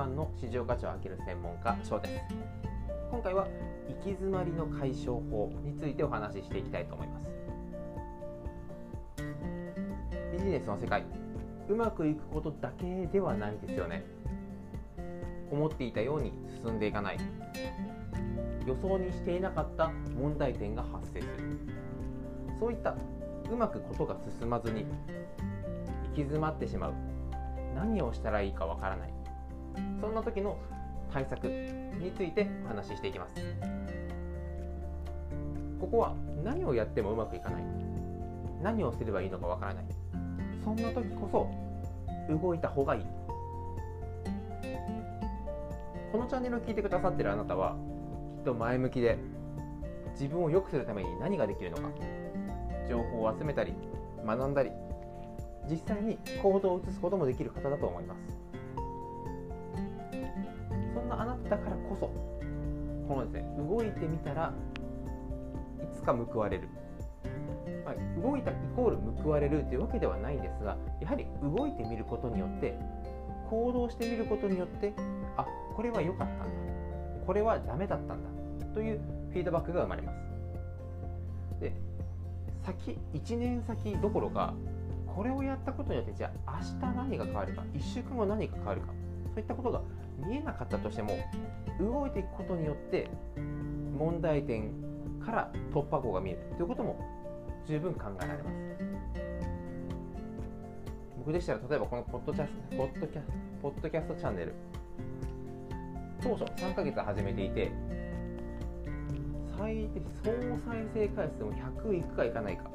[0.00, 1.76] 満の市場価値を上げる専門家。
[1.84, 2.14] 翔です。
[3.10, 3.46] 今回は
[3.86, 7.26] 行き詰まりの解消法についてお話ししていきたいと思います。
[10.32, 11.04] ビジネスの世界
[11.68, 14.02] うまくいくことだけではないですよね。
[15.50, 16.32] 思っていたように
[16.64, 17.18] 進んでいかない。
[18.66, 21.32] 予想にしていなかった問題点が発生する。
[22.58, 22.96] そういった
[23.52, 24.88] うまくことが進まずに行
[26.14, 26.94] き詰まってしまう。
[27.74, 29.19] 何をしたらいいかわからない。
[30.00, 30.58] そんな時の
[31.12, 33.34] 対策についてお話ししていきます。
[35.80, 37.62] ここは何をやってもうまくいかない。
[38.62, 39.84] 何をすればいいのかわからない。
[40.62, 43.06] そんな時こそ動いた方がいい。
[46.12, 47.76] このチャンネルを聞いてくださってるあなたは
[48.38, 49.18] きっと前向きで
[50.12, 51.90] 自分を良くするために何ができるのか。
[52.88, 53.72] 情報を集めたり
[54.26, 54.72] 学んだり
[55.70, 58.49] 実際に行動を移すこともできる方だと思います。
[61.50, 62.30] だからこそ。
[63.10, 64.54] このですね動いてみたら
[65.82, 66.68] いつか報われる、
[67.84, 72.78] まあ、動いたイコール報われるというわけではないんですがやはり動いてみることによって
[73.50, 74.94] 行動してみることによって
[75.36, 76.44] あこれは良かったんだ。
[77.26, 78.30] これはダメだったんだ。
[78.74, 80.18] というフィードバックが生まれます。
[81.60, 81.72] で
[82.64, 84.54] 先1年先どころか
[85.04, 88.92] これをやったことによってじゃあ明日何が変わるか1週間後何が変わるか
[89.34, 89.82] そういったことが
[90.26, 91.18] 見えなかったとしても
[91.78, 93.10] 動いていくことによって
[93.98, 94.72] 問題点
[95.24, 96.98] から突破口が見えるということも
[97.66, 98.56] 十分考えられます。
[101.18, 103.22] 僕でしたら例えばこのポッドキャストポッドキャ
[103.60, 104.54] ポッドキャストチャンネル。
[106.22, 107.70] 当初3ヶ月始めていて
[109.58, 110.30] 最低総
[110.66, 112.70] 再生回数も100いくかいかないか。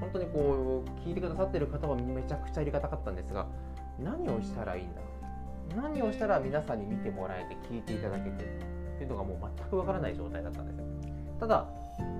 [0.00, 3.46] 本当にこう聞いてくださってる方はめちゃくちゃありがたかったんですが
[3.98, 5.00] 何をしたらいいんだ
[5.76, 8.48] 何をしたら皆さんに見てもらえて聞いていただけてっ
[8.98, 10.84] ていうのがもう全くわからない状態だったんですよ
[11.38, 11.66] ただ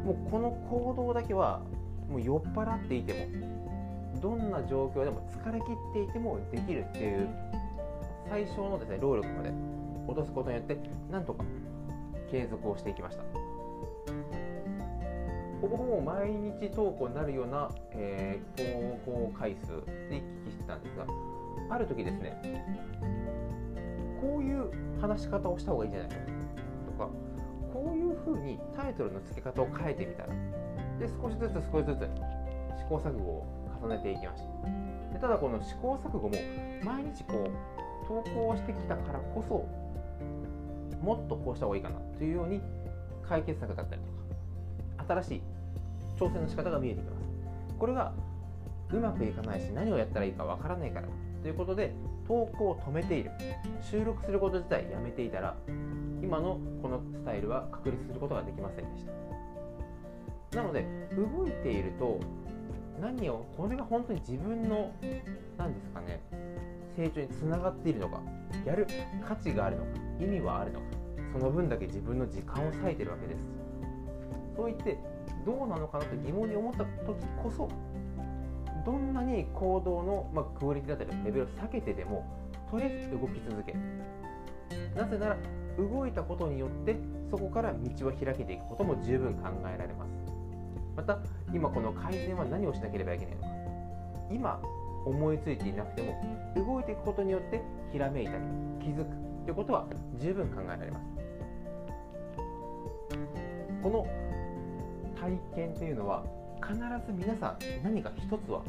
[0.04, 1.60] もうこの行動だけは
[2.08, 7.28] もう酔っ払っていてもどんな状況でも疲れ切っていてもできるっていう
[8.28, 9.52] 最小のですね労力まで
[10.06, 10.76] 落とすことによって
[11.10, 11.44] なんとか
[12.30, 13.22] 継続をしていきました。
[15.60, 16.30] ほぼほぼ毎
[16.60, 19.66] 日投稿になるような、えー、投稿回数
[20.08, 21.06] で行き来してたんですが
[21.70, 22.40] ある時ですね
[24.20, 24.70] こういう
[25.00, 26.16] 話し方をした方がいいんじゃないか
[26.86, 27.08] とか
[27.72, 30.28] こういうふうにタイトルの付け方を変えてみたら
[30.98, 32.00] で少しずつ少しずつ
[32.78, 33.46] 試行錯誤を
[33.82, 35.14] 重ねていきました。
[35.14, 36.34] でただこの試行錯誤も
[36.84, 39.66] 毎日こう投稿してきたからこそ
[41.02, 42.60] もっとこうした方がいいかなというように
[43.26, 45.42] 解決策だったりとか新しい
[46.16, 47.28] 挑戦の仕方が見えてきます。
[47.78, 48.12] これが
[48.90, 51.08] うまくいかないし何をやったらいいかわからないから
[51.42, 51.94] ということで
[52.26, 53.30] 投稿を止めている。
[53.80, 55.56] 収録すること自体やめていたら
[56.22, 59.06] 今のこのスタイルは確立することができませんでし
[60.52, 60.58] た。
[60.58, 62.18] なので動いていると
[63.00, 64.92] 何をこれが本当に自分の
[65.56, 66.20] 何ですかね
[66.96, 68.20] 成長につながっているのか
[68.64, 68.86] やる
[69.26, 70.86] 価値があるのか意味はあるのか
[71.32, 73.40] その分だけ自分の時間を割いてるわけです。
[74.56, 74.98] そう言って
[75.46, 77.68] どうなのかなと疑問に思った時こそ
[78.88, 82.24] どんなに行動の、まあ、クオリティだったりレベルを下げてでも
[82.70, 83.74] とりあえず動き続け
[84.96, 85.36] なぜなら
[85.76, 86.96] 動いたことによって
[87.30, 90.10] そこから道を開けていくことも十分考えられます。
[90.96, 91.18] また
[91.52, 93.48] 今この改善は何をしなければいけないのか。
[94.32, 94.62] 今
[95.04, 97.60] 思いついていなくても動いていくことによって
[97.92, 98.38] ひらめいたり
[98.80, 99.86] 気づくということは
[100.18, 101.04] 十分考えられます。
[103.82, 104.06] この
[105.20, 106.24] 体験というのは
[106.68, 106.84] 必ず
[107.16, 108.62] 皆さん何か一つは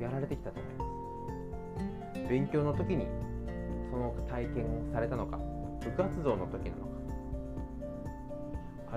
[0.00, 0.86] やられてきたと思いま
[2.24, 2.30] す。
[2.30, 3.06] 勉強の時に
[3.90, 5.38] その体験をされたのか
[5.80, 6.92] 部活動の時なのか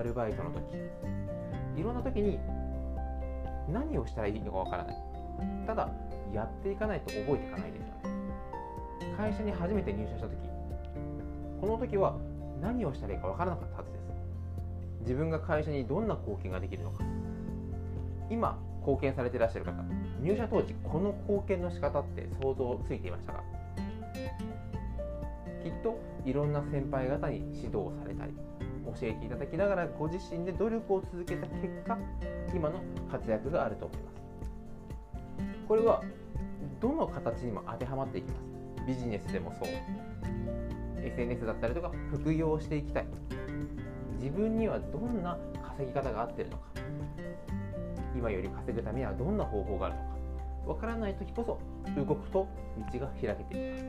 [0.00, 0.62] アルバイトの時
[1.78, 2.38] いろんな時に
[3.68, 4.96] 何をしたらいいのかわからない。
[5.66, 5.90] ただ
[6.32, 7.92] やっていかないと覚えていかないですよね。
[9.18, 10.38] 会社に初めて入社した時
[11.60, 12.16] この時は
[12.62, 14.02] 何をしたらいいかわからなかったはずです。
[15.02, 17.04] 自分が会社にどんな貢献ができるのか
[18.30, 19.72] 今貢献されていらっしゃる方
[20.22, 23.42] 入社当時この貢献の仕方って想像ついていましたか？
[25.62, 28.32] きっといろんな先輩方に指導されたり
[28.86, 31.98] 教えていただきながらご自身で努力を続けた結果
[32.54, 32.80] 今の
[33.10, 34.20] 活躍があると思います。
[35.68, 36.02] これは
[36.80, 38.86] どの形にも当てはまっていきます。
[38.86, 39.68] ビジネスでもそう。
[41.02, 43.06] SNS だったりとか副業をしていきたい。
[44.18, 46.64] 自分にはどんな稼ぎ方が合ってるのか。
[48.20, 50.10] 今より稼ぐためにはどんな方法があるのか。
[50.66, 51.58] わからない時こそ
[51.98, 52.46] 動くと
[52.92, 53.84] 道が開けていきます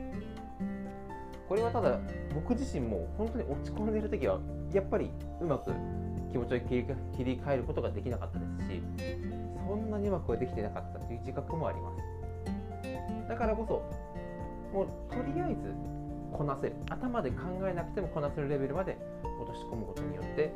[1.50, 2.00] これはただ
[2.34, 4.40] 僕自身も本当に落ち込んでいる時は
[4.74, 5.12] やっぱり
[5.42, 5.74] うまく
[6.32, 6.76] 気持ちを切
[7.26, 8.82] り替えることができなかったですし
[9.68, 11.98] そんなにうまくはできてなかったという自覚もあります。
[13.28, 13.84] だからこそ
[14.74, 15.74] もうとりあえず
[16.32, 16.76] こなせる。
[16.90, 17.38] 頭で考
[17.70, 18.98] えなくてもこなせるレベルまで
[19.42, 20.54] 落とし込むことによって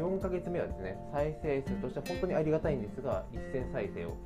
[0.00, 4.16] 4ヶ月目はですね再生数としては本当にありがたいんですが1000再生を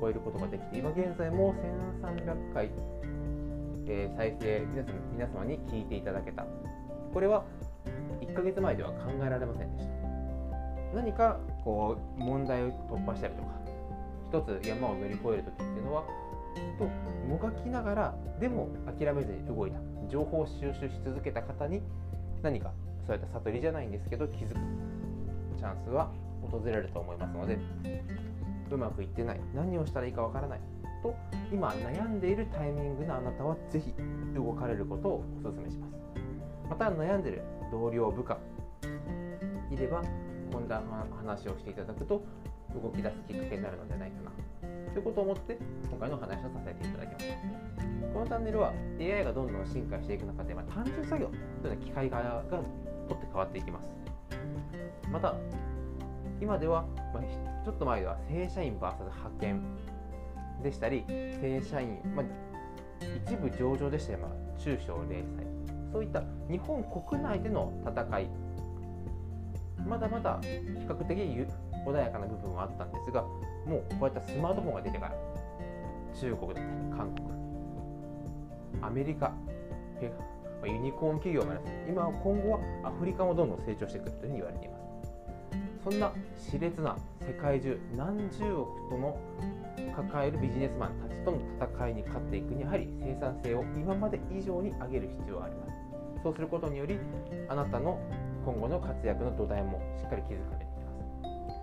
[0.00, 1.54] 超えることができて今現在も
[2.02, 2.70] 1300回、
[3.86, 6.44] えー、再生皆様皆様に聞いていただけた。
[7.14, 7.44] これは
[8.20, 9.92] 1ヶ月前では考えられませんでした。
[10.94, 13.48] 何かこう問題を突破したりとか
[14.30, 16.04] 一つ山を乗り越える時っていうのは
[16.78, 16.84] と
[17.28, 18.68] もがきながらでも
[18.98, 19.78] 諦めずに動いた。
[20.10, 21.80] 情報を収集し続けた方に
[22.42, 22.72] 何か
[23.06, 24.54] そういった悟りじゃないんですけど気づく
[25.58, 26.10] チャンスは
[26.50, 27.58] 訪れると思いますので
[28.70, 30.60] うまくいってない何をしたらいいかわからない
[31.02, 31.14] と
[31.52, 33.92] 今悩んでいるタイミングのあなたはぜひ
[34.34, 36.02] 動かれることをお勧めします。
[36.72, 38.38] また悩んでる同僚部下
[39.70, 40.02] いれば
[40.50, 40.82] こんな
[41.16, 42.22] 話をしていただくと
[42.74, 44.30] 動き出すきっかけになるのではないかな
[44.92, 45.58] ということを思って
[45.90, 47.34] 今回の話をさせていただきました
[48.14, 52.62] このチャンネルは AI がどんどん進化していく中で、まあ、単純作業というのは機械側が
[53.08, 53.88] 取って変わっていきます。
[55.10, 55.34] また
[56.40, 56.84] 今では、
[57.14, 57.22] まあ、
[57.64, 59.62] ちょっと前では正社員 VS 派遣
[60.62, 62.26] でしたり正社員、まあ、
[63.26, 65.52] 一部上場でしたり、まあ、中小零細。
[65.92, 68.28] そういった日本国内での戦い。
[69.86, 70.48] まだまだ比
[70.86, 71.18] 較的
[71.86, 73.22] 穏やかな部分はあったんですが
[73.66, 75.14] もうこういったスマートフォンが出てから
[76.20, 77.28] 中国だったり韓国
[78.82, 79.32] アメリカ
[80.62, 81.64] まユニコーン企業がです。
[81.64, 84.82] ね今今後はアフリカもどんどん成長してくるというふうに言われています。
[85.84, 89.18] そんな熾烈な世界中何十億とも
[89.96, 95.72] 抱えるビジネスマンたちとの戦いに勝っていくにやはり生産性を今まで以上に上げる必要があります。
[96.22, 96.96] そうすることにより
[97.48, 97.98] あなたの
[98.44, 100.92] 今後の活躍の土台もしっかり築かれていきま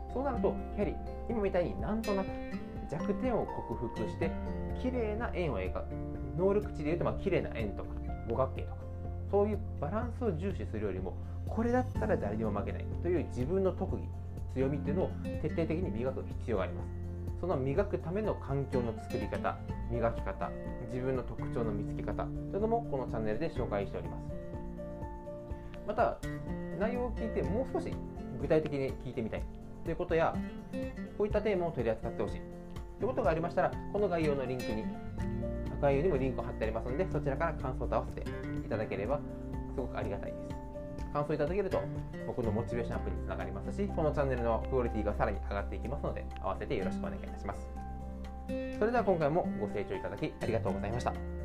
[0.10, 0.14] す。
[0.14, 0.96] そうなるとやはり
[1.30, 2.28] 今みたいになんとなく
[2.92, 4.32] 弱点を克服して
[4.82, 5.86] 綺麗な円を描く。
[6.38, 7.90] 能力値でいうとまあ綺麗な円とか
[8.28, 8.89] 五角形とか。
[9.32, 11.16] そういうバランスを重視するよりも
[11.48, 14.04] これだったら誰にも負けないという自分の特技
[14.54, 15.12] 強みっていうのを
[15.42, 16.88] 徹底的に磨く必要があります。
[17.40, 19.58] その磨くための環境の作り方
[19.90, 20.52] 磨き方
[20.92, 24.40] 自分の特徴の見つけ方というのもこのチャンネルで紹介しております。
[25.88, 26.18] また
[26.80, 27.92] 内容を聞いてもう少し
[28.42, 29.44] 具体的に聞いてみたい
[29.84, 30.36] ということや
[31.18, 32.42] こういったテーマを取り扱ってほしい
[33.00, 34.84] ということがありましたらこの概要のリンクに
[35.82, 38.30] 概要にもリンクを貼ってありますのでそちらから感想と合わせて
[38.66, 39.20] いただければ
[39.76, 40.60] すごくありがたいです。
[41.14, 41.82] 感想いただけると
[42.28, 47.68] 僕のモチベーションアップにつながりますしこのチャンネルのクオリティがさらに上がっていきますので合わせてよろしくお願いいたします
[48.78, 51.39] それでは今回もご清聴いただきありがとうございました